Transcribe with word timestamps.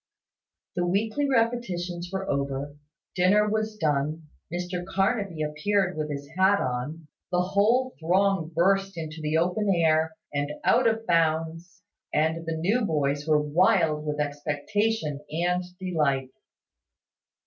The 0.75 0.83
weekly 0.83 1.29
repetitions 1.29 2.09
were 2.11 2.27
over, 2.27 2.75
dinner 3.13 3.47
was 3.47 3.77
done, 3.77 4.29
Mr 4.51 4.83
Carnaby 4.83 5.43
appeared 5.43 5.95
with 5.95 6.09
his 6.09 6.27
hat 6.35 6.59
on, 6.59 7.07
the 7.31 7.41
whole 7.41 7.93
throng 7.99 8.49
burst 8.51 8.97
into 8.97 9.21
the 9.21 9.37
open 9.37 9.69
air, 9.69 10.15
and 10.33 10.53
out 10.63 10.87
of 10.87 11.05
bounds, 11.05 11.83
and 12.11 12.47
the 12.47 12.57
new 12.57 12.83
boys 12.83 13.27
were 13.27 13.39
wild 13.43 14.03
with 14.03 14.19
expectation 14.19 15.19
and 15.29 15.63
delight. 15.79 16.31